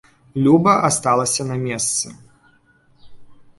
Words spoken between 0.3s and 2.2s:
Люба асталася на месцы.